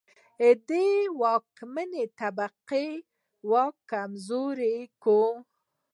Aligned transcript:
دا 0.39 0.49
د 0.67 0.71
واکمنې 1.21 2.03
طبقې 2.19 2.89
واک 3.49 3.75
کمزوری 3.91 4.77
کوي. 5.03 5.33